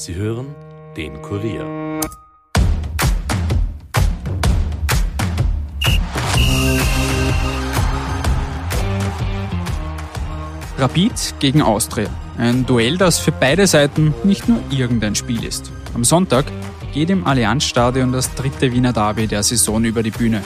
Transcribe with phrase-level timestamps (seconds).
[0.00, 0.54] Sie hören
[0.96, 2.00] den Kurier.
[10.78, 12.08] Rapid gegen Austria.
[12.38, 15.70] Ein Duell, das für beide Seiten nicht nur irgendein Spiel ist.
[15.92, 16.46] Am Sonntag
[16.94, 20.42] geht im Allianzstadion das dritte Wiener Derby der Saison über die Bühne.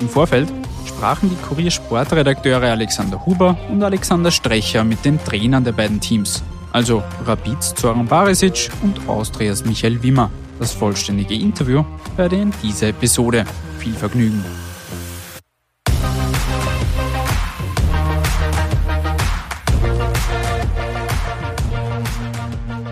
[0.00, 0.52] Im Vorfeld
[0.84, 6.42] sprachen die Kurier-Sportredakteure Alexander Huber und Alexander Strecher mit den Trainern der beiden Teams,
[6.76, 10.30] also Rapids Zoran Barisic und Austrias Michael Wimmer.
[10.58, 11.82] Das vollständige Interview
[12.16, 13.46] hört ihr in dieser Episode.
[13.78, 14.44] Viel Vergnügen!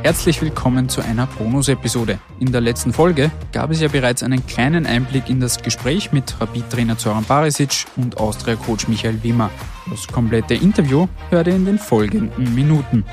[0.02, 2.18] Herzlich willkommen zu einer Bonus-Episode.
[2.40, 6.40] In der letzten Folge gab es ja bereits einen kleinen Einblick in das Gespräch mit
[6.40, 9.50] Rapid-Trainer Zoran Barisic und Austria-Coach Michael Wimmer.
[9.90, 13.04] Das komplette Interview hört ihr in den folgenden Minuten.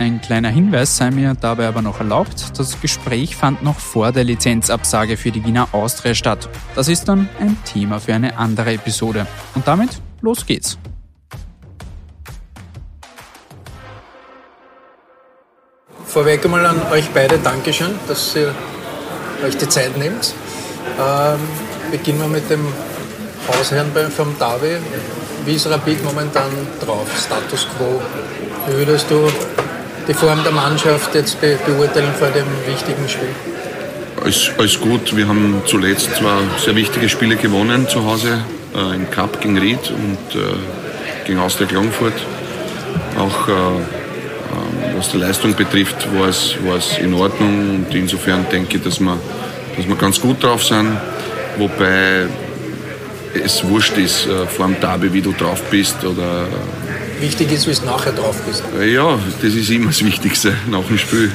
[0.00, 4.24] Ein kleiner Hinweis sei mir dabei aber noch erlaubt, das Gespräch fand noch vor der
[4.24, 6.48] Lizenzabsage für die Wiener Austria statt.
[6.74, 9.26] Das ist dann ein Thema für eine andere Episode.
[9.54, 10.78] Und damit, los geht's.
[16.06, 18.54] Vorweg einmal an euch beide Dankeschön, dass ihr
[19.44, 20.32] euch die Zeit nehmt.
[20.98, 21.40] Ähm,
[21.90, 22.66] beginnen wir mit dem
[23.48, 24.78] Hausherrn vom Davi.
[25.44, 26.50] Wie ist Rapid momentan
[26.82, 27.06] drauf?
[27.22, 28.00] Status quo?
[28.66, 29.28] Wie würdest du
[30.10, 33.28] die Form der Mannschaft jetzt be beurteilen vor dem wichtigen Spiel?
[34.22, 35.16] Alles, alles gut.
[35.16, 38.40] Wir haben zuletzt zwei sehr wichtige Spiele gewonnen zu Hause.
[38.74, 40.56] Äh, Im Cup gegen Ried und äh,
[41.26, 42.18] gegen Austria Klagenfurt.
[43.16, 43.52] Auch äh,
[44.96, 48.98] was die Leistung betrifft, war es, war es in Ordnung und insofern denke ich, dass
[48.98, 49.16] wir,
[49.76, 50.98] dass wir ganz gut drauf sind.
[51.56, 52.26] Wobei
[53.44, 56.48] es wurscht ist, äh, vor dem Derby, wie du drauf bist oder
[57.20, 58.62] Wichtig ist, wie du nachher drauf bist.
[58.78, 61.30] Äh, ja, das ist immer das Wichtigste nach dem Spiel.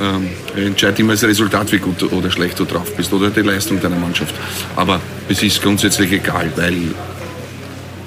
[0.00, 3.80] Ähm, entscheidet immer das Resultat, wie gut oder schlecht du drauf bist oder die Leistung
[3.80, 4.34] deiner Mannschaft.
[4.76, 6.94] Aber es ist grundsätzlich egal, weil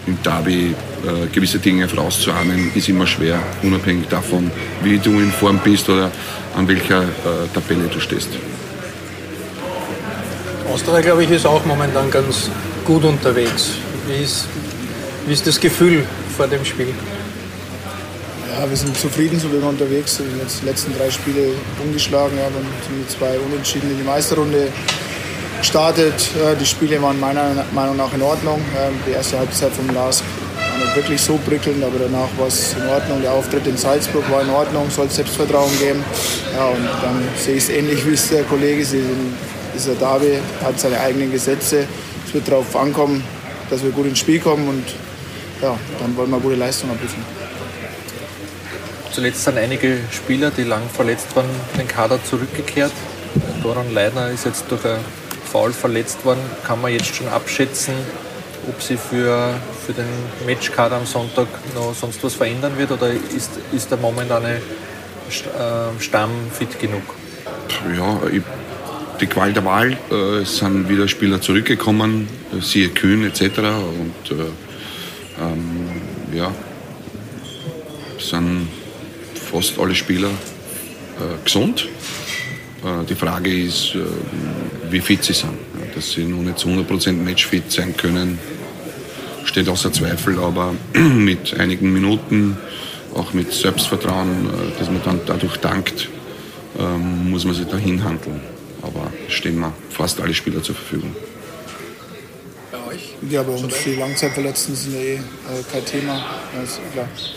[0.07, 0.73] im Derby
[1.03, 4.49] äh, gewisse Dinge vorauszuahnen, ist immer schwer, unabhängig davon,
[4.81, 6.11] wie du in Form bist oder
[6.55, 8.29] an welcher äh, Tabelle du stehst.
[10.73, 12.49] Austria, glaube ich, ist auch momentan ganz
[12.85, 13.73] gut unterwegs.
[14.07, 14.47] Wie ist,
[15.27, 16.93] wie ist das Gefühl vor dem Spiel?
[18.49, 20.27] Ja, wir sind zufrieden, so wie wir unterwegs sind.
[20.27, 24.67] Haben die letzten drei Spiele umgeschlagen haben und sind mit zwei Unentschieden in die Meisterrunde
[25.59, 26.29] gestartet.
[26.59, 28.61] Die Spiele waren meiner Meinung nach in Ordnung.
[29.07, 32.87] Die erste Halbzeit vom Lars war nicht wirklich so prickelnd, aber danach war es in
[32.87, 33.21] Ordnung.
[33.21, 36.03] Der Auftritt in Salzburg war in Ordnung, soll Selbstvertrauen geben.
[36.55, 39.01] Ja, und dann sehe ich es ähnlich wie es der Kollege sieht.
[39.73, 41.87] Dieser Derby hat seine eigenen Gesetze.
[42.27, 43.23] Es wird darauf ankommen,
[43.69, 44.83] dass wir gut ins Spiel kommen und
[45.63, 47.23] ja, dann wollen wir gute Leistung abliefern.
[49.11, 52.91] Zuletzt sind einige Spieler, die lang verletzt waren, den Kader zurückgekehrt.
[53.61, 54.99] Doran Leitner ist jetzt durch ein
[55.49, 56.41] Foul verletzt worden.
[56.65, 57.93] Kann man jetzt schon abschätzen,
[58.67, 59.53] ob sie für,
[59.85, 60.07] für den
[60.45, 64.61] Matchkader am Sonntag noch sonst was verändern wird oder ist, ist der momentane
[65.99, 67.03] Stamm fit genug?
[67.95, 68.19] Ja,
[69.19, 72.27] die Qual der Wahl äh, sind wieder Spieler zurückgekommen,
[72.61, 73.41] siehe Kühn etc.
[73.59, 74.45] Und äh,
[75.39, 76.01] ähm,
[76.35, 76.53] ja,
[78.19, 78.67] sind
[79.51, 81.87] fast alle Spieler äh, gesund.
[82.83, 83.99] Äh, die Frage ist, äh,
[84.91, 85.53] wie fit sie sind.
[85.95, 88.39] Dass sie noch nicht zu 100% matchfit sein können,
[89.45, 92.57] steht außer Zweifel, aber mit einigen Minuten,
[93.13, 96.09] auch mit Selbstvertrauen, äh, das man dann dadurch dankt,
[96.79, 98.41] ähm, muss man sich dahin handeln.
[98.81, 101.15] Aber stehen mir fast alle Spieler zur Verfügung.
[103.29, 105.19] Ja, bei uns die Langzeitverletzten sind ja eh äh,
[105.71, 106.23] kein Thema.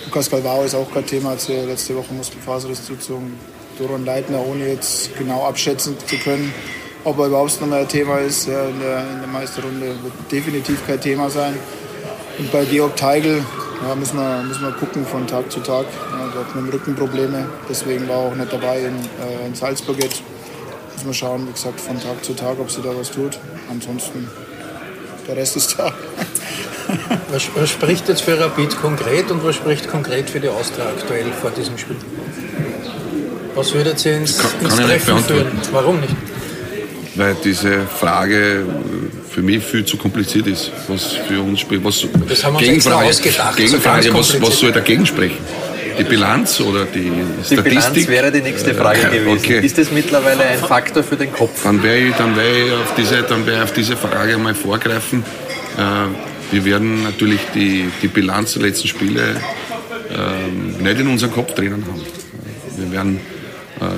[0.04, 3.38] Lukas Galvao ist auch kein Thema, hat letzte Woche Muskelfaserriss zugezogen.
[3.78, 6.52] Doron Leitner, ohne jetzt genau abschätzen zu können,
[7.04, 10.32] ob er überhaupt noch mal ein Thema ist ja, in, der, in der Meisterrunde, wird
[10.32, 11.54] definitiv kein Thema sein.
[12.38, 13.44] Und bei Georg Teigl
[13.86, 15.86] ja, müssen, wir, müssen wir gucken von Tag zu Tag.
[16.10, 19.54] Ja, der hat mit dem Rücken deswegen war er auch nicht dabei in, äh, in
[19.54, 20.22] Salzburg jetzt.
[20.94, 23.38] Müssen wir schauen, wie gesagt, von Tag zu Tag, ob sie da was tut.
[23.70, 24.28] Ansonsten,
[25.26, 25.92] der Rest ist da.
[27.30, 31.26] was, was spricht jetzt für Rapid konkret und was spricht konkret für die Austria aktuell
[31.40, 31.96] vor diesem Spiel?
[33.54, 35.60] Was würdet ihr ins, kann, ins kann Treffen führen?
[35.72, 36.14] Warum nicht?
[37.14, 38.64] Weil diese Frage
[39.30, 40.70] für mich viel zu kompliziert ist.
[40.88, 41.82] Was für uns spielt.
[41.82, 43.56] Was, das haben wir uns Gegenfrage, ausgedacht.
[43.56, 45.38] Gegenfrage, was, was soll dagegen sprechen?
[45.98, 47.10] Die Bilanz oder die
[47.44, 47.56] Statistik?
[47.56, 49.38] Die Bilanz wäre die nächste Frage gewesen.
[49.38, 49.64] Okay.
[49.64, 51.62] Ist das mittlerweile ein Faktor für den Kopf?
[51.64, 54.54] Dann werde ich, dann werde ich, auf, diese, dann werde ich auf diese Frage mal
[54.54, 55.24] vorgreifen.
[55.76, 59.36] Äh, wir werden natürlich die, die Bilanz der letzten Spiele
[60.10, 62.02] äh, nicht in unserem Kopf drinnen haben.
[62.76, 63.20] Wir werden
[63.80, 63.88] ähm,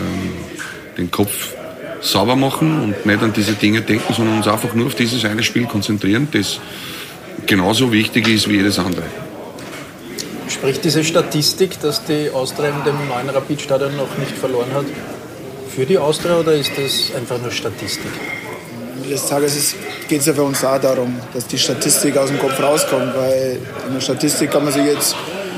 [0.97, 1.53] den Kopf
[2.01, 5.43] sauber machen und nicht an diese Dinge denken, sondern uns einfach nur auf dieses eine
[5.43, 6.61] Spiel konzentrieren, das
[7.47, 9.05] genauso wichtig ist wie jedes andere.
[10.49, 14.87] Spricht diese Statistik, dass die Austria in dem neuen Rapidstadion noch nicht verloren hat,
[15.69, 18.11] für die Austria oder ist das einfach nur Statistik?
[19.09, 19.75] Des Tages
[20.09, 23.59] geht es ja für uns auch darum, dass die Statistik aus dem Kopf rauskommt, weil
[23.87, 25.15] in der Statistik kann man sich jetzt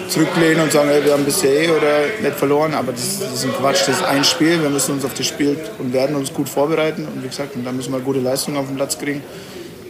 [0.08, 3.44] zurücklehnen und sagen, hey, wir haben bisher eh oder nicht verloren, aber das, das ist
[3.44, 6.34] ein Quatsch, das ist ein Spiel, wir müssen uns auf das Spiel und werden uns
[6.34, 9.22] gut vorbereiten und wie gesagt, und dann müssen wir gute Leistungen auf den Platz kriegen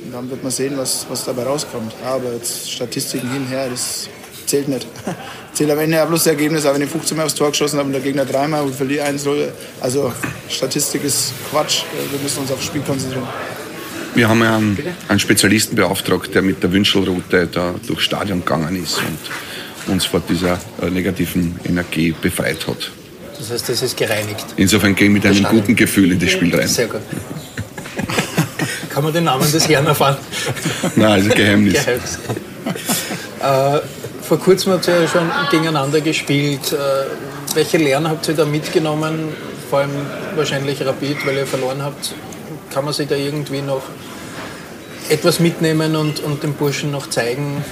[0.05, 1.94] und dann wird man sehen, was, was dabei rauskommt.
[2.06, 4.08] Aber jetzt Statistiken hinher, das
[4.46, 4.87] zählt nicht.
[5.52, 7.78] zählt am Ende ja bloß das Ergebnis, aber wenn ich 15 Mal aufs Tor geschossen
[7.78, 9.48] habe und der Gegner dreimal und verliere 1-0,
[9.81, 10.12] also
[10.48, 13.28] Statistik ist Quatsch, wir müssen uns aufs Spiel konzentrieren.
[14.14, 14.78] Wir haben ja einen,
[15.08, 20.20] einen Spezialisten beauftragt, der mit der Wünschelroute da durchs Stadion gegangen ist und uns vor
[20.28, 22.90] dieser äh, negativen Energie befreit hat.
[23.38, 24.44] Das heißt, das ist gereinigt.
[24.56, 26.69] Insofern gehen wir mit einem guten Gefühl in das Spiel rein.
[26.69, 27.00] Sehr gut.
[28.90, 30.16] Kann man den Namen des Herrn erfahren?
[30.96, 31.75] Nein, also Geheimnis.
[31.75, 32.19] Geheimnis.
[33.40, 33.81] äh,
[34.31, 36.73] vor kurzem habt ihr ja schon gegeneinander gespielt.
[36.73, 39.31] Äh, welche Lehren habt ihr da mitgenommen?
[39.69, 39.91] Vor allem
[40.37, 42.15] wahrscheinlich Rapid, weil ihr verloren habt.
[42.73, 43.82] Kann man sich da irgendwie noch
[45.09, 47.65] etwas mitnehmen und, und den Burschen noch zeigen,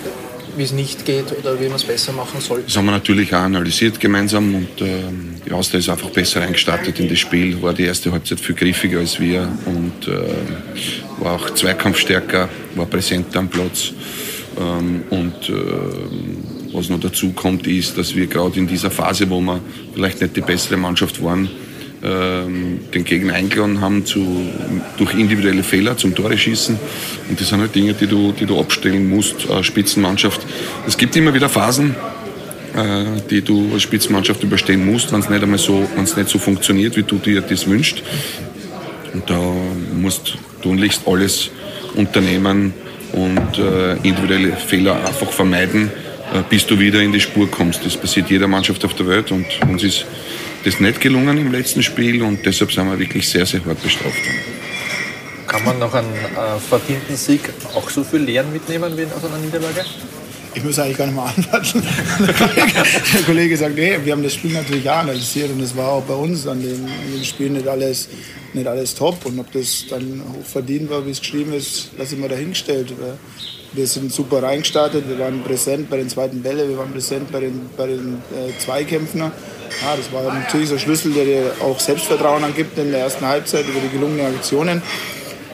[0.57, 2.65] wie es nicht geht oder wie man es besser machen soll.
[2.65, 5.05] Das haben wir natürlich auch analysiert gemeinsam und äh,
[5.47, 8.99] die Austria ist einfach besser eingestartet in das Spiel, war die erste Halbzeit viel griffiger
[8.99, 13.93] als wir und äh, war auch zweikampfstärker, war präsenter am Platz
[14.59, 19.61] und äh, was noch dazu kommt, ist, dass wir gerade in dieser Phase, wo wir
[19.95, 21.49] vielleicht nicht die bessere Mannschaft waren,
[22.03, 24.25] ähm, den Gegner eingeladen haben zu,
[24.97, 26.79] durch individuelle Fehler zum Tore schießen.
[27.29, 30.41] Und das sind halt Dinge, die du, die du abstellen musst als Spitzenmannschaft.
[30.87, 31.95] Es gibt immer wieder Phasen,
[32.77, 36.97] äh, die du als Spitzenmannschaft überstehen musst, wenn es nicht einmal so, nicht so funktioniert,
[36.97, 38.03] wie du dir das wünschst.
[39.13, 39.41] Und da
[39.97, 41.51] musst du tunlichst alles
[41.95, 42.75] unternehmen
[43.13, 45.91] und äh, individuelle Fehler einfach vermeiden,
[46.35, 47.85] äh, bis du wieder in die Spur kommst.
[47.85, 50.07] Das passiert jeder Mannschaft auf der Welt und uns ist
[50.65, 54.17] das nicht gelungen im letzten Spiel und deshalb sind wir wirklich sehr, sehr hart bestraft.
[55.47, 57.41] Kann man nach einem äh, verdienten Sieg
[57.75, 59.85] auch so viel Lehren mitnehmen wie aus einer Niederlage?
[60.59, 61.85] Ich muss eigentlich gar nicht mal antworten.
[63.15, 66.15] Der Kollege, sagt, nee, wir haben das Spiel natürlich analysiert und es war auch bei
[66.15, 68.09] uns an dem, an dem Spiel nicht alles,
[68.55, 69.25] nicht alles top.
[69.25, 72.93] Und ob das dann hoch verdient war, wie es geschrieben ist, lasse ich mal dahingestellt.
[73.73, 77.39] Wir sind super reingestartet, wir waren präsent bei den zweiten Bälle, wir waren präsent bei
[77.39, 79.21] den, bei den äh, Zweikämpfen.
[79.21, 83.25] Ja, das war natürlich so ein Schlüssel, der dir auch Selbstvertrauen angibt in der ersten
[83.25, 84.83] Halbzeit über die gelungenen Aktionen.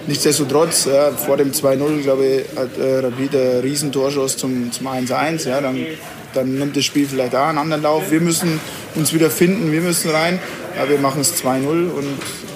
[0.06, 4.86] Nichtsdestotrotz, ja, vor dem 2-0, glaube ich, hat äh, Rapid einen riesen Torschuss zum, zum
[4.86, 5.48] 1-1.
[5.48, 5.86] Ja, dann,
[6.34, 8.10] dann nimmt das Spiel vielleicht auch einen anderen Lauf.
[8.10, 8.60] Wir müssen
[8.94, 10.38] uns wieder finden, wir müssen rein.
[10.76, 12.06] Ja, wir machen es 2-0 und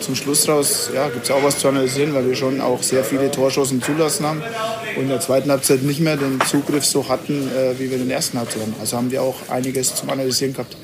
[0.00, 3.05] zum Schluss raus ja, gibt es auch was zu analysieren, weil wir schon auch sehr
[3.05, 4.43] viele Torschossen zulassen haben
[4.97, 8.09] und in der zweiten Halbzeit nicht mehr den Zugriff so hatten, äh, wie wir in
[8.09, 8.75] der ersten Halbzeit haben.
[8.81, 10.77] Also haben wir auch einiges zum Analysieren gehabt.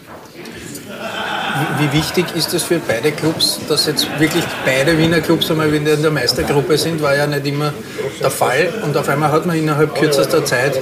[1.79, 5.95] Wie, wichtig ist es für beide Clubs, dass jetzt wirklich beide Wiener Clubs einmal wieder
[5.95, 7.01] in der Meistergruppe sind?
[7.01, 7.73] War ja nicht immer
[8.21, 8.73] der Fall.
[8.83, 10.81] Und auf einmal hat man innerhalb kürzester Zeit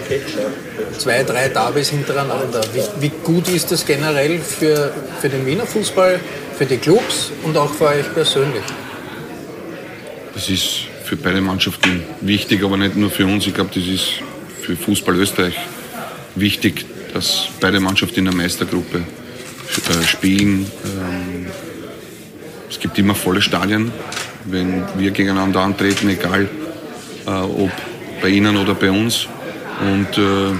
[0.96, 2.62] zwei, drei Derbys hintereinander.
[2.72, 6.18] Wie, wie, gut ist das generell für, für den Wiener Fußball,
[6.56, 8.62] für die Clubs und auch für euch persönlich?
[10.32, 13.46] Das ist für beide Mannschaften wichtig, aber nicht nur für uns.
[13.46, 14.22] Ich glaube, das ist
[14.62, 15.56] für Fußball Österreich
[16.34, 19.02] wichtig, dass beide Mannschaften in der Meistergruppe
[19.78, 20.66] äh, spielen.
[20.84, 21.46] Ähm,
[22.68, 23.90] es gibt immer volle Stadien,
[24.44, 26.48] wenn wir gegeneinander antreten, egal
[27.26, 27.70] äh, ob
[28.20, 29.26] bei Ihnen oder bei uns.
[29.80, 30.52] Und äh,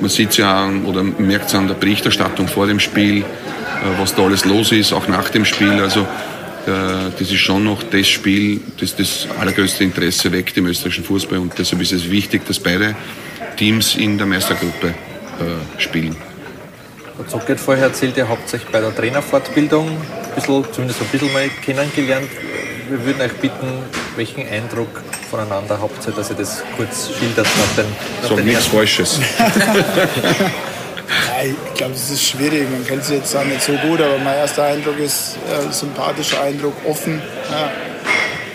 [0.00, 3.24] man sieht ja oder merkt es an der Berichterstattung vor dem Spiel,
[3.98, 5.72] was da alles los ist, auch nach dem Spiel.
[5.80, 6.06] Also
[6.66, 11.52] das ist schon noch das Spiel, das das allergrößte Interesse weckt im österreichischen Fußball und
[11.58, 12.96] deshalb ist es wichtig, dass beide
[13.56, 14.94] Teams in der Meistergruppe
[15.78, 16.16] spielen.
[17.16, 21.06] Der Zock hat vorher erzählt, ihr habt euch bei der Trainerfortbildung ein bisschen, zumindest ein
[21.08, 22.28] bisschen mal kennengelernt.
[22.88, 23.68] Wir würden euch bitten,
[24.16, 24.88] welchen Eindruck
[25.30, 27.86] voneinander habt ihr, dass ihr das kurz schildert nach den
[28.22, 29.20] nach So nichts Falsches.
[31.06, 32.66] Ja, ich glaube, es ist schwierig.
[32.70, 36.40] Man kennt sie jetzt auch nicht so gut, aber mein erster Eindruck ist äh, sympathischer
[36.40, 37.20] Eindruck, offen.
[37.50, 37.70] Ja,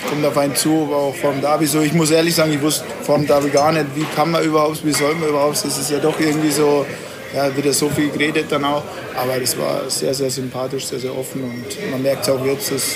[0.10, 1.82] kommt auf einen zu, aber auch vor dem Derby so.
[1.82, 4.84] Ich muss ehrlich sagen, ich wusste vor dem Derby gar nicht, wie kann man überhaupt,
[4.84, 5.64] wie soll man überhaupt.
[5.64, 6.86] Das ist ja doch irgendwie so
[7.34, 8.84] ja, wird so viel geredet dann auch.
[9.16, 12.72] Aber das war sehr, sehr sympathisch, sehr, sehr offen und man merkt es auch jetzt,
[12.72, 12.96] das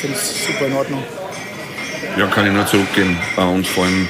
[0.00, 1.02] finde ich super in Ordnung.
[2.18, 3.16] Ja, kann ich nur zurückgeben.
[3.36, 4.08] Und vor allem,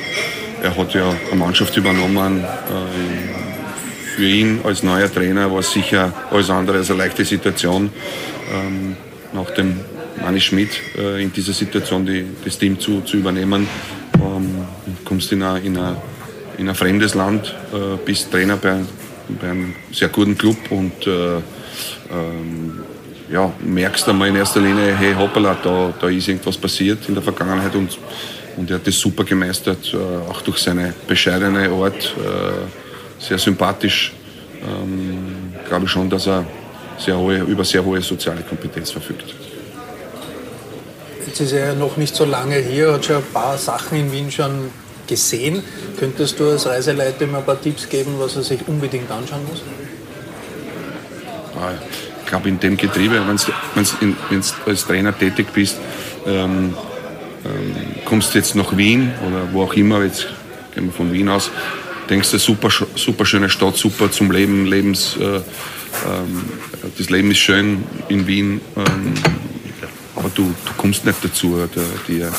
[0.63, 2.45] er hat ja eine Mannschaft übernommen.
[4.15, 7.91] Für ihn als neuer Trainer war es sicher alles andere als eine leichte Situation.
[8.53, 8.97] Ähm,
[9.33, 9.81] nach dem
[10.23, 13.67] Manni Schmidt äh, in dieser Situation die, das Team zu, zu übernehmen.
[14.15, 14.67] Ähm,
[15.05, 15.97] kommst in ein, in, ein,
[16.59, 18.77] in ein fremdes Land, äh, bist Trainer bei,
[19.29, 22.81] bei einem sehr guten Club und äh, ähm,
[23.31, 27.23] ja, merkst einmal in erster Linie, hey hoppala, da, da ist irgendwas passiert in der
[27.23, 27.99] Vergangenheit und,
[28.57, 34.13] und er hat das super gemeistert, äh, auch durch seine bescheidene Art, äh, sehr sympathisch.
[34.63, 36.45] Ähm, glaube schon, dass er
[36.99, 39.35] sehr hohe, über sehr hohe soziale Kompetenz verfügt.
[41.27, 44.13] Jetzt ist er ja noch nicht so lange hier, hat schon ein paar Sachen in
[44.13, 44.71] Wien schon
[45.07, 45.63] gesehen.
[45.99, 49.63] Könntest du als Reiseleiter ein paar Tipps geben, was er sich unbedingt anschauen muss?
[51.61, 51.73] Ah,
[52.21, 55.77] ich glaube, in dem Getriebe, wenn du als Trainer tätig bist,
[56.27, 56.75] ähm,
[57.45, 60.27] ähm, kommst du jetzt nach Wien oder wo auch immer, jetzt
[60.75, 61.51] gehen wir von Wien aus,
[62.09, 65.43] denkst du, super, super schöne Stadt, super zum Leben, Lebens, äh, ähm,
[66.97, 69.15] das Leben ist schön in Wien, ähm,
[70.17, 71.69] aber du, du kommst nicht dazu,
[72.09, 72.33] dir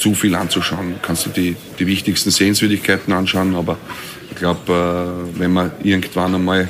[0.00, 0.94] zu viel anzuschauen.
[0.94, 3.78] Du kannst dir die, die wichtigsten Sehenswürdigkeiten anschauen, aber
[4.30, 6.68] ich glaube, äh, wenn man irgendwann einmal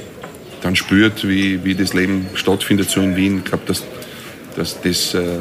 [0.60, 3.84] dann spürt, wie, wie das Leben stattfindet so in Wien, ich glaube, dass,
[4.56, 5.38] dass das äh,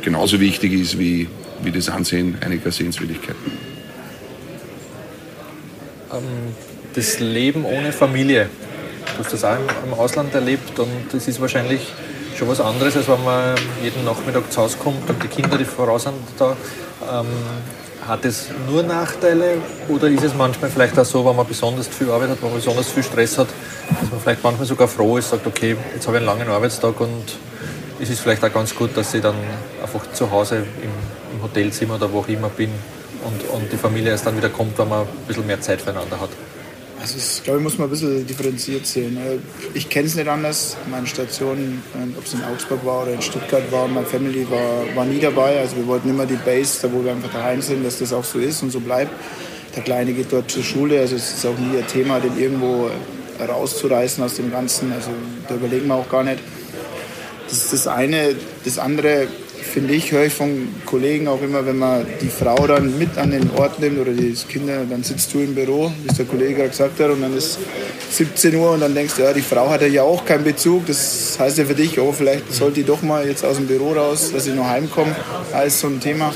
[0.00, 1.28] genauso wichtig ist wie,
[1.62, 3.52] wie das Ansehen einiger Sehenswürdigkeiten.
[6.12, 6.54] Ähm,
[6.94, 8.48] das Leben ohne Familie,
[9.18, 11.80] Du hast das auch im Ausland erlebt und das ist wahrscheinlich
[12.36, 15.64] schon was anderes, als wenn man jeden Nachmittag zu Hause kommt und die Kinder, die
[15.64, 16.56] voraus sind, da.
[17.02, 17.26] Ähm,
[18.06, 22.10] hat es nur Nachteile oder ist es manchmal vielleicht auch so, wenn man besonders viel
[22.10, 23.48] Arbeit hat, wenn man besonders viel Stress hat,
[24.00, 26.98] dass man vielleicht manchmal sogar froh ist, sagt, okay, jetzt habe ich einen langen Arbeitstag
[27.00, 27.24] und
[28.00, 29.34] es ist vielleicht auch ganz gut, dass ich dann
[29.82, 32.70] einfach zu Hause im, im Hotelzimmer oder wo auch immer bin
[33.24, 36.18] und, und die Familie erst dann wieder kommt, wenn man ein bisschen mehr Zeit füreinander
[36.20, 36.30] hat.
[37.00, 39.14] Also ich glaube, ich muss mal ein bisschen differenziert sehen.
[39.14, 39.38] Ne?
[39.74, 40.76] Ich kenne es nicht anders.
[40.90, 41.80] Meine Station,
[42.16, 45.60] ob es in Augsburg war oder in Stuttgart war, meine Family war, war nie dabei.
[45.60, 48.24] Also wir wollten immer die Base, da wo wir einfach daheim sind, dass das auch
[48.24, 49.12] so ist und so bleibt.
[49.76, 52.90] Der Kleine geht dort zur Schule, also es ist auch nie ein Thema, den irgendwo
[53.38, 54.92] rauszureißen aus dem Ganzen.
[54.92, 55.10] Also
[55.48, 56.40] da überlegen wir auch gar nicht.
[57.48, 58.34] Das ist das eine.
[58.64, 59.28] Das andere,
[59.68, 63.30] finde ich, höre ich von Kollegen auch immer, wenn man die Frau dann mit an
[63.30, 66.54] den Ort nimmt oder die Kinder, dann sitzt du im Büro, wie es der Kollege
[66.54, 67.58] gerade gesagt hat, und dann ist
[68.10, 70.86] 17 Uhr und dann denkst du, ja, die Frau hat ja auch keinen Bezug.
[70.86, 73.92] Das heißt ja für dich, oh, vielleicht sollte die doch mal jetzt aus dem Büro
[73.92, 75.14] raus, dass sie noch heimkommt.
[75.52, 76.32] Alles so ein Thema.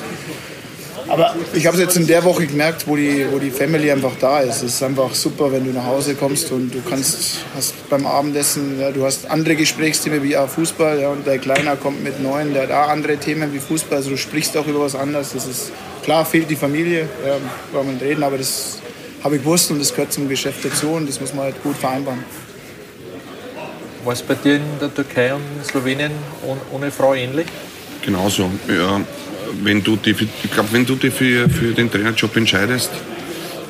[1.13, 4.13] Aber ich habe es jetzt in der Woche gemerkt, wo die, wo die Family einfach
[4.19, 4.63] da ist.
[4.63, 8.81] Es ist einfach super, wenn du nach Hause kommst und du kannst hast beim Abendessen,
[8.81, 12.55] ja, du hast andere Gesprächsthemen wie auch Fußball ja, und der Kleiner kommt mit neun,
[12.55, 13.99] der hat auch andere Themen wie Fußball.
[13.99, 15.35] Also du sprichst auch über was anderes.
[15.35, 15.71] Das ist
[16.03, 17.37] klar, fehlt die Familie, ja,
[17.75, 18.79] kann man reden, aber das
[19.23, 21.77] habe ich gewusst und das gehört zum Geschäft dazu und das muss man halt gut
[21.77, 22.25] vereinbaren.
[24.03, 26.13] War es bei dir in der Türkei und in Slowenien
[26.73, 27.49] ohne Frau ähnlich?
[28.01, 29.03] Genauso, ja
[29.63, 32.91] wenn du dich, ich glaube, wenn du dich für, für den Trainerjob entscheidest,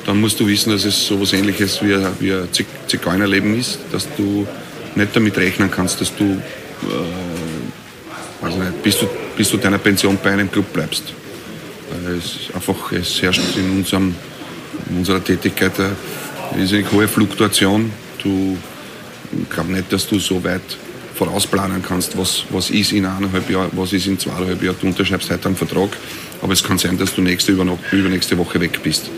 [0.05, 2.47] dann musst du wissen, dass es so etwas Ähnliches wie, wie ein
[2.87, 4.47] Zigeunerleben ist, dass du
[4.95, 6.39] nicht damit rechnen kannst, dass du, äh,
[8.47, 11.03] nicht, bis du bis du deiner Pension bei einem Club bleibst.
[12.17, 14.15] Es, einfach, es herrscht in, unserem,
[14.89, 15.95] in unserer Tätigkeit eine,
[16.53, 17.91] eine hohe Fluktuation.
[18.21, 18.57] Du,
[19.31, 20.61] ich glaube nicht, dass du so weit
[21.15, 24.77] vorausplanen kannst, was, was ist in eineinhalb Jahren, was ist in zweieinhalb Jahren.
[24.81, 25.95] Du unterschreibst heute einen Vertrag,
[26.41, 29.09] aber es kann sein, dass du nächste, übernächste Woche weg bist.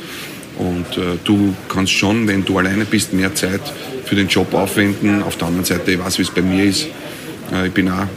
[0.58, 3.62] Und äh, du kannst schon, wenn du alleine bist, mehr Zeit
[4.06, 5.22] für den Job aufwenden.
[5.24, 6.88] Auf der anderen Seite, ich weiß, wie es bei mir ist.
[7.52, 8.08] Äh, ich bin auch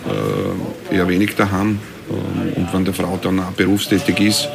[0.90, 1.80] äh, eher wenig daheim.
[2.10, 4.48] Ähm, und wenn der Frau dann auch berufstätig ist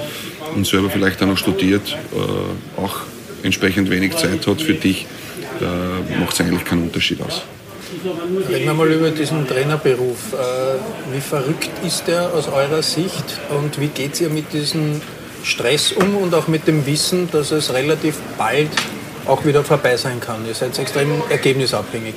[0.55, 3.01] und selber vielleicht auch noch studiert, äh, auch
[3.43, 5.05] entsprechend wenig Zeit hat für dich,
[6.19, 7.43] macht es eigentlich keinen Unterschied aus.
[8.49, 10.33] Reden wir mal über diesen Trainerberuf.
[10.33, 15.01] Äh, wie verrückt ist der aus eurer Sicht und wie geht es ihr mit diesem
[15.43, 18.69] Stress um und auch mit dem Wissen, dass es relativ bald
[19.27, 20.45] auch wieder vorbei sein kann?
[20.47, 22.15] Ihr seid extrem ergebnisabhängig.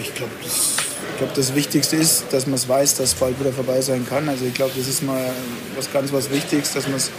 [0.00, 0.76] Ich glaube, das,
[1.18, 4.28] glaub, das Wichtigste ist, dass man es weiß, dass es bald wieder vorbei sein kann.
[4.28, 5.24] Also ich glaube, das ist mal
[5.76, 7.10] was ganz was Wichtiges, dass man es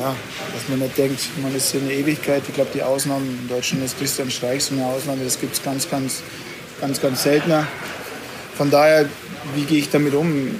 [0.00, 0.14] ja,
[0.52, 2.42] dass man nicht denkt, man ist hier eine Ewigkeit.
[2.46, 5.62] Ich glaube, die Ausnahmen, in Deutschland ist Christian Streich so eine Ausnahme, das gibt es
[5.62, 6.22] ganz, ganz
[6.80, 7.66] ganz, ganz seltener.
[8.56, 9.08] Von daher,
[9.54, 10.54] wie gehe ich damit um?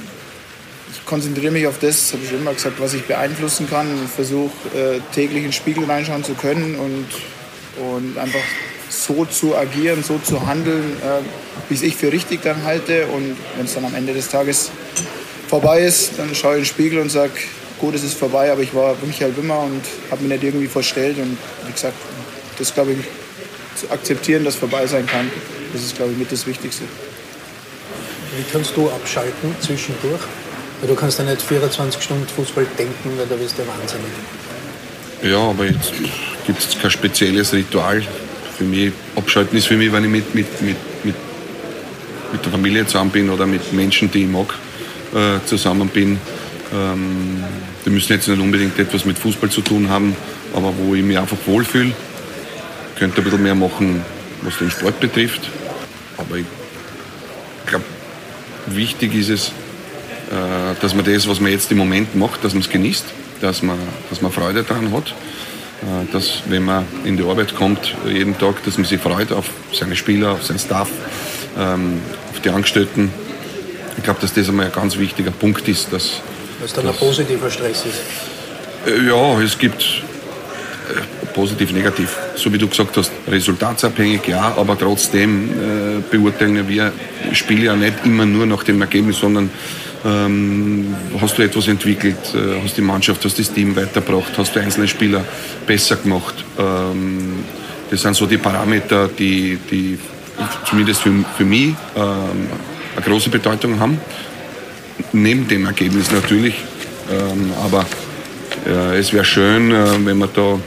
[0.93, 3.87] Ich konzentriere mich auf das, habe ich immer gesagt, was ich beeinflussen kann.
[4.15, 7.07] Versuche äh, täglich in den Spiegel reinschauen zu können und,
[7.83, 8.41] und einfach
[8.89, 11.23] so zu agieren, so zu handeln, äh,
[11.69, 13.07] wie es ich für richtig dann halte.
[13.07, 14.71] Und wenn es dann am Ende des Tages
[15.49, 17.33] vorbei ist, dann schaue ich in den Spiegel und sage,
[17.79, 21.19] gut, es ist vorbei, aber ich war Michael Wimmer und habe mich nicht irgendwie verstellt.
[21.19, 21.97] Und wie gesagt,
[22.59, 22.99] das glaube ich
[23.77, 25.31] zu akzeptieren, dass vorbei sein kann.
[25.73, 26.85] Das ist, glaube ich, mit das Wichtigste.
[28.37, 30.23] Wie kannst du abschalten zwischendurch?
[30.81, 34.13] Weil du kannst ja nicht 24 Stunden Fußball denken, weil da wirst du ja wahnsinnig.
[35.23, 35.93] Ja, aber jetzt
[36.47, 38.03] gibt es kein spezielles Ritual.
[38.59, 41.15] Für mich, abschalten ist für mich, wenn ich mit, mit, mit, mit,
[42.33, 44.55] mit der Familie zusammen bin oder mit Menschen, die ich mag,
[45.15, 46.19] äh, zusammen bin.
[46.75, 47.45] Ähm,
[47.85, 50.15] die müssen jetzt nicht unbedingt etwas mit Fußball zu tun haben,
[50.55, 51.93] aber wo ich mich einfach wohlfühle.
[52.97, 54.03] Ich könnte ein bisschen mehr machen,
[54.41, 55.51] was den Sport betrifft.
[56.17, 56.47] Aber ich
[57.67, 57.85] glaube,
[58.69, 62.63] wichtig ist es, äh, dass man das, was man jetzt im Moment macht, dass man
[62.63, 63.05] es genießt,
[63.43, 63.77] dass man,
[64.09, 65.09] dass man Freude daran hat.
[65.09, 69.51] Äh, dass, wenn man in die Arbeit kommt, jeden Tag, dass man sich freut auf
[69.75, 70.89] seine Spieler, auf seinen Staff,
[71.59, 72.01] ähm,
[72.33, 73.13] auf die Angestellten.
[73.99, 75.93] Ich glaube, dass das einmal ein ganz wichtiger Punkt ist.
[75.93, 76.23] Dass,
[76.63, 78.91] Was dann ein positiver Stress ist.
[78.91, 79.85] Äh, ja, es gibt
[81.35, 82.17] positiv, negativ.
[82.37, 86.93] So wie du gesagt hast, resultatsabhängig, ja, aber trotzdem äh, beurteilen wir
[87.33, 89.51] Spiele ja nicht immer nur nach dem Ergebnis, sondern
[90.05, 94.61] ähm, hast du etwas entwickelt, äh, hast die Mannschaft, hast das Team weitergebracht, hast du
[94.61, 95.25] einzelne Spieler
[95.67, 96.45] besser gemacht.
[96.59, 97.45] Ähm,
[97.91, 99.99] das sind so die Parameter, die, die
[100.69, 102.49] zumindest für, für mich ähm,
[102.97, 103.99] eine große Bedeutung haben.
[105.13, 106.55] Neben dem Ergebnis natürlich.
[107.11, 107.87] Ähm, aber
[108.67, 110.59] äh, es wäre schön, äh, wenn man da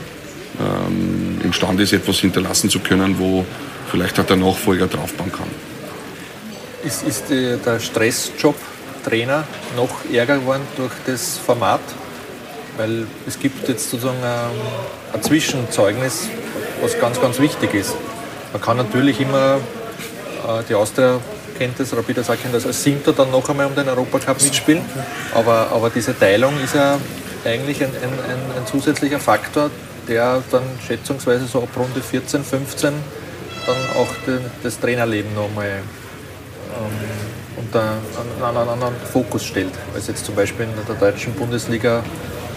[0.58, 3.44] ähm, imstande ist, etwas hinterlassen zu können, wo
[3.90, 5.48] vielleicht auch der Nachfolger draufbauen kann.
[6.84, 8.56] Ist, ist der Stressjob
[9.04, 9.44] Trainer
[9.76, 11.80] noch ärger geworden durch das Format?
[12.76, 16.28] Weil es gibt jetzt sozusagen ein, ein Zwischenzeugnis,
[16.80, 17.94] was ganz, ganz wichtig ist.
[18.52, 21.20] Man kann natürlich immer, äh, die Austria
[21.58, 24.82] kennt das, Rapid auch das, als Siebter dann noch einmal um den Europacup mitspielen.
[25.34, 26.98] Aber, aber diese Teilung ist ja
[27.44, 28.12] eigentlich ein, ein,
[28.56, 29.70] ein zusätzlicher Faktor,
[30.10, 32.92] der dann schätzungsweise so ab Runde 14, 15
[33.66, 36.92] dann auch den, das Trainerleben nochmal ähm,
[37.56, 42.02] unter einen, einen anderen Fokus stellt, als jetzt zum Beispiel in der deutschen Bundesliga,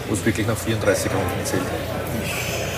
[0.08, 1.62] wo es wirklich nach 34 Runden zählt.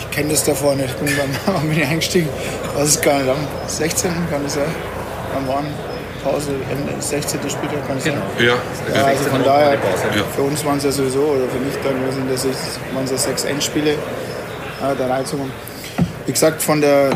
[0.00, 2.28] Ich kenne das davor nicht, ich bin beim bin ich eingestiegen,
[2.74, 3.36] was ist gar nicht, am
[3.66, 4.10] 16.
[4.30, 4.74] kann es sein,
[5.36, 5.66] am Warn.
[6.24, 7.38] Pause, Ende 16.
[7.48, 8.20] Spieltag kann es sein.
[8.40, 8.54] Ja,
[8.92, 9.78] ja also von daher,
[10.34, 11.94] für uns waren es ja sowieso, oder für mich dann,
[12.28, 12.44] das,
[12.92, 13.94] waren es ja sechs Endspiele
[14.82, 15.50] äh, der Reizung.
[16.26, 17.10] Wie gesagt, von der,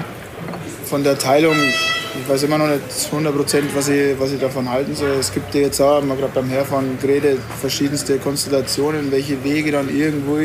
[0.85, 4.68] von der Teilung, ich weiß immer noch nicht 100 Prozent, was ich, was ich davon
[4.70, 5.11] halten soll.
[5.18, 10.38] Es gibt ja jetzt auch, gerade beim Herfahren geredet, verschiedenste Konstellationen, welche Wege dann irgendwo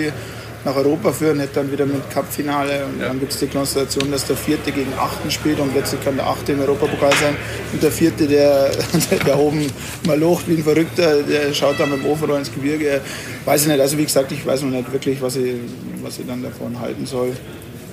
[0.65, 3.07] nach Europa führen, nicht dann wieder mit Cup-Finale und ja.
[3.09, 6.25] dann gibt es die Konstellation, dass der Vierte gegen Achten spielt und plötzlich kann der
[6.25, 7.35] Achte im Europapokal sein
[7.71, 8.71] und der Vierte, der,
[9.25, 9.67] der oben
[10.07, 12.99] mal locht wie ein Verrückter, der schaut dann mit dem Overall ins Gebirge.
[13.45, 15.53] Weiß ich nicht, also wie gesagt, ich weiß noch nicht wirklich, was ich,
[16.01, 17.29] was ich dann davon halten soll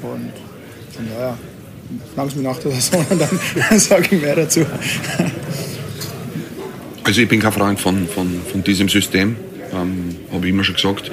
[0.02, 0.32] und
[0.94, 1.36] von daher
[2.16, 4.64] langsam nach der Saison und dann sage ich mehr dazu.
[7.04, 9.36] Also ich bin kein Freund von, von, von diesem System
[9.72, 11.10] ähm, habe ich immer schon gesagt.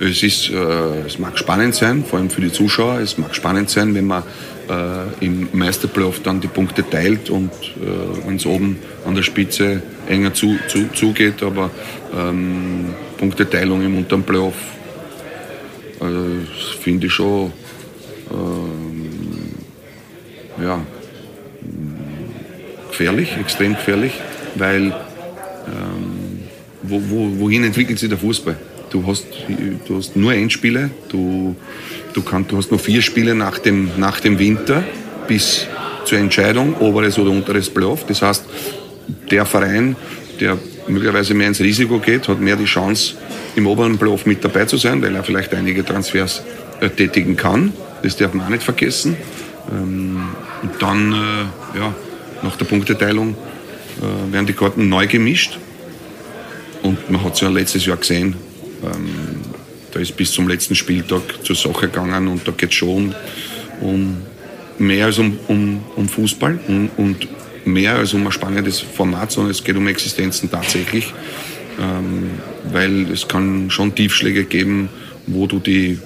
[0.00, 3.00] Es, ist, äh, es mag spannend sein, vor allem für die Zuschauer.
[3.00, 4.22] Es mag spannend sein, wenn man
[4.68, 9.82] äh, im Meisterplayoff dann die Punkte teilt und äh, wenn es oben an der Spitze
[10.08, 11.42] enger zu, zu, zugeht.
[11.42, 11.70] Aber
[12.16, 14.54] ähm, Punkteteilung im unteren Playoff
[16.00, 16.46] äh,
[16.80, 17.52] finde ich schon
[18.30, 19.10] ähm,
[20.62, 20.80] ja,
[22.88, 24.12] gefährlich, extrem gefährlich,
[24.56, 24.94] weil
[26.90, 28.56] wo, wo, wohin entwickelt sich der Fußball?
[28.90, 29.26] Du hast,
[29.86, 31.54] du hast nur Endspiele, du,
[32.12, 34.82] du, kann, du hast nur vier Spiele nach dem, nach dem Winter
[35.28, 35.66] bis
[36.04, 38.04] zur Entscheidung, oberes oder unteres Playoff.
[38.06, 38.44] Das heißt,
[39.30, 39.94] der Verein,
[40.40, 43.14] der möglicherweise mehr ins Risiko geht, hat mehr die Chance,
[43.54, 46.42] im oberen Playoff mit dabei zu sein, weil er vielleicht einige Transfers
[46.80, 47.72] äh, tätigen kann.
[48.02, 49.16] Das darf man auch nicht vergessen.
[49.70, 50.20] Ähm,
[50.62, 51.94] und dann, äh, ja,
[52.42, 53.36] nach der Punkteteilung
[53.98, 55.58] äh, werden die Karten neu gemischt.
[57.10, 58.36] Man hat es ja letztes Jahr gesehen,
[58.84, 59.40] ähm,
[59.90, 63.14] da ist bis zum letzten Spieltag zur Sache gegangen und da geht es schon
[63.80, 64.18] um,
[64.78, 67.28] mehr als um, um, um Fußball und, und,
[67.64, 71.12] mehr als um ein spannendes Format, sondern es geht um Existenzen tatsächlich,
[71.78, 72.30] ähm,
[72.72, 74.88] weil es kann schon Tiefschläge geben,
[75.26, 75.98] wo du die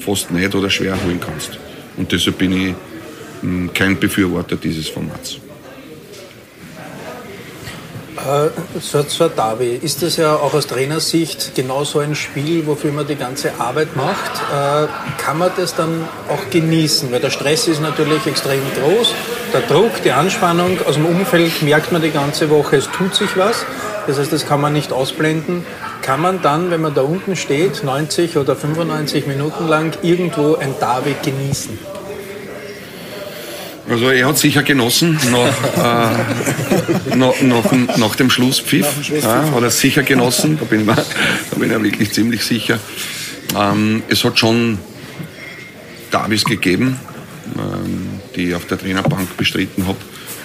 [0.00, 1.58] fast nicht oder schwer holen kannst.
[1.96, 2.74] Und deshalb bin ich
[3.40, 5.40] hm, kein Befürworter dieses Formats.
[8.80, 13.06] So, so Davi, ist das ja auch aus Trainersicht genau so ein Spiel, wofür man
[13.06, 14.32] die ganze Arbeit macht?
[14.52, 14.86] Äh,
[15.22, 17.10] kann man das dann auch genießen?
[17.12, 19.14] Weil der Stress ist natürlich extrem groß,
[19.52, 23.36] der Druck, die Anspannung aus dem Umfeld merkt man die ganze Woche, es tut sich
[23.36, 23.64] was.
[24.06, 25.64] Das heißt, das kann man nicht ausblenden.
[26.02, 30.74] Kann man dann, wenn man da unten steht, 90 oder 95 Minuten lang irgendwo ein
[30.80, 31.97] Davi genießen?
[33.88, 36.12] Also er hat sicher genossen nach,
[37.10, 38.86] äh, nach, nach, nach, dem Schlusspfiff.
[39.22, 42.78] Ja, hat er sicher genossen, da bin ich da bin ich wirklich ziemlich sicher.
[43.56, 44.78] Ähm, es hat schon
[46.10, 47.00] Davis gegeben,
[47.56, 49.98] ähm, die ich auf der Trainerbank bestritten habe,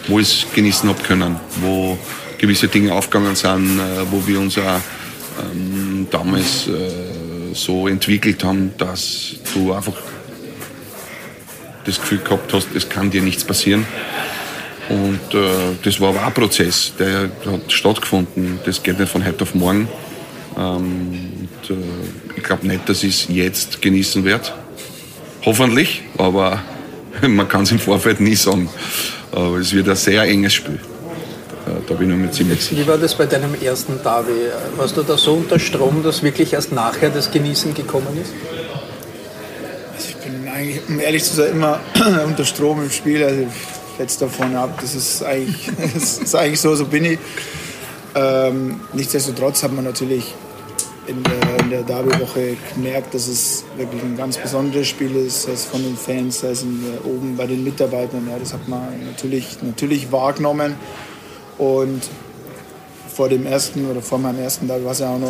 [0.08, 1.98] wo ich es genießen habe können, wo
[2.38, 4.80] gewisse Dinge aufgegangen sind, äh, wo wir uns auch
[5.42, 9.94] ähm, damals äh, so entwickelt haben, dass du einfach
[11.86, 13.86] das Gefühl gehabt hast, es kann dir nichts passieren.
[14.90, 15.40] Und äh,
[15.84, 18.60] das war aber auch ein Prozess, der hat stattgefunden.
[18.66, 19.88] Das geht nicht von heute auf morgen.
[20.58, 21.80] Ähm, und, äh,
[22.36, 24.50] ich glaube nicht, dass ich es jetzt genießen werde.
[25.46, 26.62] Hoffentlich, aber
[27.28, 28.70] man kann es im Vorfeld nie sagen.
[29.32, 30.80] Aber es wird ein sehr enges Spiel.
[31.66, 32.82] Äh, da bin ich mir ziemlich sicher.
[32.82, 34.32] Wie war das bei deinem ersten Derby?
[34.76, 38.34] Warst du da so unter Strom, dass wirklich erst nachher das Genießen gekommen ist?
[40.54, 41.80] Ich eigentlich, um ehrlich zu sein, immer
[42.26, 43.24] unter Strom im Spiel.
[43.24, 43.48] Also
[43.98, 47.20] jetzt davon ab, das ist eigentlich, das ist eigentlich so, so bin ich.
[48.16, 50.34] Ähm, nichtsdestotrotz hat man natürlich
[51.08, 55.54] in der, in der Derby-Woche gemerkt, dass es wirklich ein ganz besonderes Spiel ist, sei
[55.54, 56.64] es von den Fans, sei es
[57.04, 58.28] oben bei den Mitarbeitern.
[58.30, 60.76] Ja, das hat man natürlich, natürlich wahrgenommen.
[61.58, 62.04] Und
[63.14, 65.30] vor dem ersten oder vor meinem ersten Tag war es ja auch noch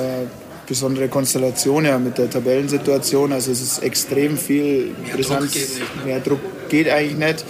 [0.68, 3.32] besondere Konstellation ja, mit der Tabellensituation.
[3.34, 5.52] Also es ist extrem viel Mehr Brisanz.
[5.52, 6.06] Druck geht nicht, ne?
[6.06, 7.46] Mehr Druck geht eigentlich nicht.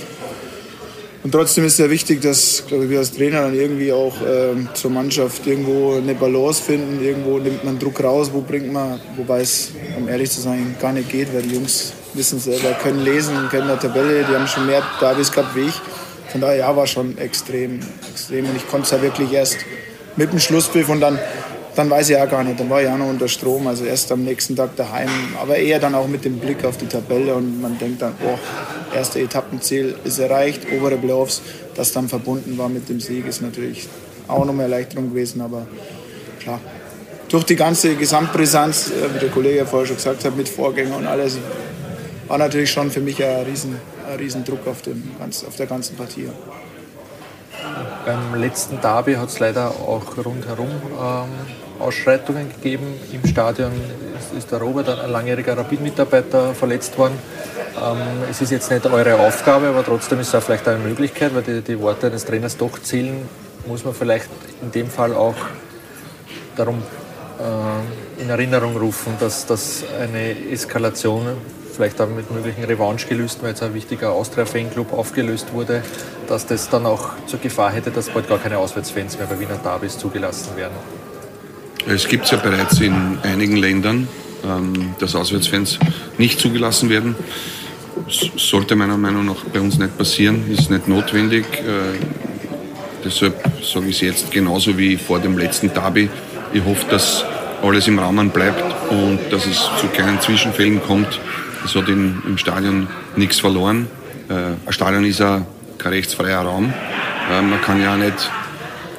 [1.24, 4.14] Und trotzdem ist es sehr wichtig, dass glaube ich, wir als Trainer dann irgendwie auch
[4.28, 7.02] ähm, zur Mannschaft irgendwo eine Balance finden.
[7.02, 10.92] Irgendwo nimmt man Druck raus, wo bringt man, wobei es, um ehrlich zu sein, gar
[10.92, 14.66] nicht geht, weil die Jungs wissen selber, können lesen, kennen der Tabelle, die haben schon
[14.66, 15.82] mehr Davis gehabt wie ich.
[16.30, 17.80] Von daher ja, war schon extrem,
[18.12, 18.46] extrem.
[18.46, 19.58] Und ich konnte es ja wirklich erst
[20.16, 21.18] mit dem Schlusspfiff und dann,
[21.76, 22.60] dann weiß ich ja gar nicht.
[22.60, 25.10] Dann war ich auch noch unter Strom, also erst am nächsten Tag daheim.
[25.42, 28.38] Aber eher dann auch mit dem Blick auf die Tabelle und man denkt dann, oh,
[28.96, 31.42] erste Etappenziel ist erreicht, obere Playoffs.
[31.76, 33.88] Das dann verbunden war mit dem Sieg, ist natürlich
[34.28, 35.42] auch noch eine Erleichterung gewesen.
[35.42, 35.66] Aber
[36.40, 36.60] klar,
[37.30, 41.08] durch die ganze Gesamtbrisanz, äh, wie der Kollege vorher schon gesagt hat, mit Vorgänger und
[41.08, 41.38] alles,
[42.28, 43.46] war natürlich schon für mich ein
[44.10, 46.28] ein Riesendruck auf, dem, auf der ganzen Partie.
[48.06, 51.30] Beim letzten Derby hat es leider auch rundherum ähm,
[51.80, 52.88] Ausschreitungen gegeben.
[53.14, 53.72] Im Stadion
[54.20, 57.18] ist, ist der Robert, ein langjähriger Rapid-Mitarbeiter, verletzt worden.
[57.82, 57.98] Ähm,
[58.30, 61.62] es ist jetzt nicht eure Aufgabe, aber trotzdem ist es vielleicht eine Möglichkeit, weil die,
[61.62, 63.28] die Worte eines Trainers doch zählen,
[63.68, 64.30] muss man vielleicht
[64.62, 65.36] in dem Fall auch
[66.58, 66.84] darum
[67.40, 71.38] äh, in Erinnerung rufen, dass, dass eine Eskalation
[71.76, 75.84] vielleicht auch mit möglichen Revanchegelüsten, weil jetzt ein wichtiger Austria-Fanclub aufgelöst wurde,
[76.28, 79.58] dass das dann auch zur Gefahr hätte, dass bald gar keine Auswärtsfans mehr bei Wiener
[79.58, 80.74] Derbys zugelassen werden.
[81.88, 84.08] Es gibt es ja bereits in einigen Ländern,
[84.46, 85.80] ähm, dass Auswärtsfans
[86.18, 87.16] nicht zugelassen werden.
[88.06, 91.46] Das sollte meiner Meinung nach bei uns nicht passieren, ist nicht notwendig.
[91.60, 92.00] Äh,
[93.04, 96.10] deshalb sage ich es jetzt genauso wie vor dem letzten Derby.
[96.54, 97.26] Ich hoffe, dass
[97.62, 101.20] alles im Rahmen bleibt und dass es zu keinen Zwischenfällen kommt,
[101.66, 103.88] es hat im Stadion nichts verloren.
[104.30, 104.34] Äh,
[104.66, 105.46] ein Stadion ist ja
[105.78, 106.74] kein rechtsfreier Raum.
[107.32, 108.30] Äh, man kann ja nicht,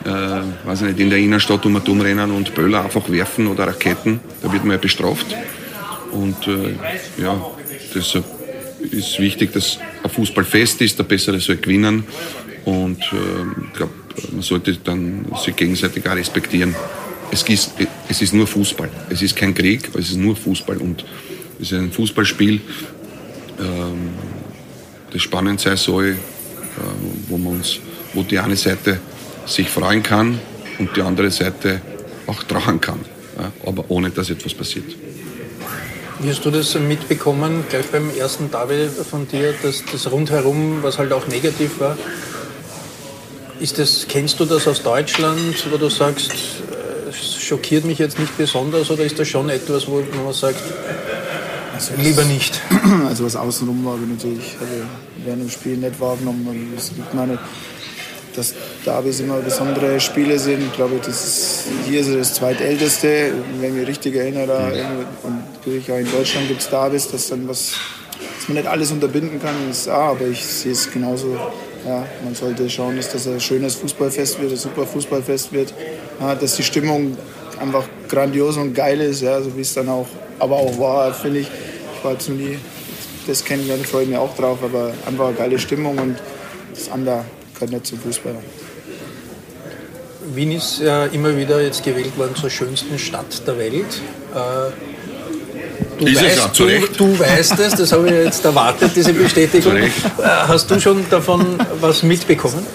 [0.05, 4.21] äh, weiß nicht in der Innenstadt um und umrennen und Böller einfach werfen oder Raketen.
[4.43, 5.27] Da wird man ja bestraft.
[6.13, 6.75] Und äh,
[7.23, 7.41] ja,
[7.95, 8.25] deshalb
[8.91, 12.05] ist wichtig, dass ein Fußball fest ist, der Bessere soll gewinnen.
[12.65, 13.93] Und äh, ich glaube,
[14.33, 16.75] man sollte dann sich gegenseitig auch respektieren.
[17.31, 17.73] Es ist,
[18.09, 18.89] es ist nur Fußball.
[19.11, 20.77] Es ist kein Krieg, es ist nur Fußball.
[20.77, 21.05] Und
[21.61, 22.61] es ist ein Fußballspiel,
[23.61, 24.11] ähm,
[25.13, 26.17] das spannend sein soll, äh,
[27.29, 27.79] wo, man uns,
[28.13, 29.01] wo die eine Seite
[29.47, 30.39] sich freuen kann
[30.79, 31.81] und die andere Seite
[32.27, 33.01] auch trauen kann,
[33.65, 34.87] aber ohne dass etwas passiert.
[36.21, 40.99] Wie hast du das mitbekommen, gleich beim ersten Derby von dir, dass das rundherum, was
[40.99, 41.99] halt auch negativ war,
[43.61, 48.19] ist das, kennst du das aus Deutschland, wo du sagst, äh, es schockiert mich jetzt
[48.19, 50.61] nicht besonders oder ist das schon etwas, wo man sagt,
[51.75, 52.61] also Lieber nicht.
[53.09, 54.73] Also was außenrum war, natürlich also
[55.25, 56.73] während dem Spiel nicht wahrgenommen.
[56.77, 57.39] Es gibt meine,
[58.35, 60.63] dass Davis immer besondere Spiele sind.
[60.63, 64.73] Ich glaube, das ist, hier ist das zweitälteste, wenn ich mich richtig erinnere.
[65.23, 67.75] Und natürlich auch in Deutschland gibt es Davis, dass dann was,
[68.39, 71.37] dass man nicht alles unterbinden kann, ist A, aber ich sehe es genauso.
[71.87, 75.75] Ja, man sollte schauen, dass das ein schönes Fußballfest wird, ein super Fußballfest wird,
[76.19, 77.15] ja, dass die Stimmung
[77.61, 80.07] einfach grandios und geil ist, ja, so wie es dann auch,
[80.39, 81.49] aber auch war, finde ich.
[82.05, 82.59] War jetzt noch nie
[83.27, 86.17] das kennengelernt, freue ich mich auch drauf, aber einfach eine geile Stimmung und
[86.75, 88.35] das andere gehört nicht zum Fußball.
[90.35, 94.01] Wien ist ja immer wieder jetzt gewählt worden zur schönsten Stadt der Welt.
[94.35, 94.73] Äh,
[95.99, 99.13] Du, ist weißt, es, ja, du, du weißt es, das habe ich jetzt erwartet, diese
[99.13, 99.77] Bestätigung.
[99.77, 99.91] Äh,
[100.25, 102.67] hast du schon davon was mitbekommen?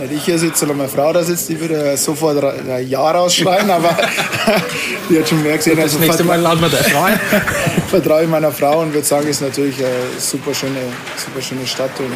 [0.00, 3.10] Wenn nicht ich hier sitze, sondern meine Frau da sitzt, die würde sofort ein Ja
[3.10, 3.94] rausschreien, aber
[5.10, 5.76] die hat schon mehr gesehen.
[5.76, 7.20] Das also nächste Mal laden wir deine Frau ein.
[7.90, 10.80] Vertraue ich meiner Frau und würde sagen, es ist natürlich eine super schöne,
[11.18, 12.14] super schöne Stadt und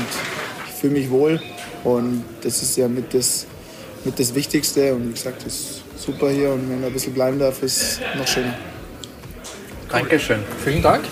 [0.67, 1.39] ich fühle mich wohl.
[1.85, 3.45] Und das ist ja mit das,
[4.03, 4.95] mit das Wichtigste.
[4.95, 7.83] Und wie gesagt, es ist super hier und wenn er ein bisschen bleiben darf, ist
[7.83, 8.55] es noch schöner.
[9.91, 10.39] Dankeschön.
[10.65, 11.05] Vielen Dank.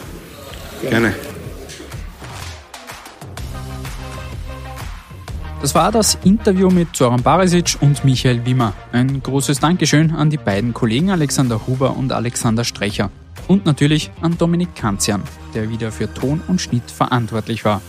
[0.81, 1.15] Gerne.
[5.63, 8.73] Das war das Interview mit Zoran Barisic und Michael Wimmer.
[8.91, 13.13] Ein großes Dankeschön an die beiden Kollegen Alexander Huber und Alexander Strecher.
[13.47, 15.23] Und natürlich an Dominik Kanzian,
[15.55, 17.81] der wieder für Ton und Schnitt verantwortlich war.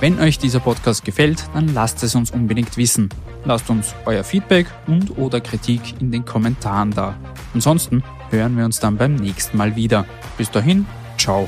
[0.00, 3.10] Wenn euch dieser Podcast gefällt, dann lasst es uns unbedingt wissen.
[3.44, 7.14] Lasst uns euer Feedback und oder Kritik in den Kommentaren da.
[7.52, 10.06] Ansonsten hören wir uns dann beim nächsten Mal wieder.
[10.38, 10.86] Bis dahin,
[11.18, 11.46] ciao.